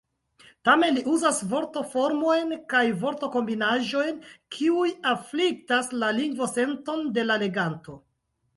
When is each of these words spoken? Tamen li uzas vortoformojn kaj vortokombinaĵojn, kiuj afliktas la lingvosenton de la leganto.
Tamen 0.67 0.95
li 0.99 1.01
uzas 1.15 1.41
vortoformojn 1.51 2.55
kaj 2.73 2.81
vortokombinaĵojn, 3.03 4.19
kiuj 4.57 4.89
afliktas 5.13 5.93
la 6.05 6.13
lingvosenton 6.23 7.09
de 7.21 7.31
la 7.33 7.41
leganto. 7.47 7.99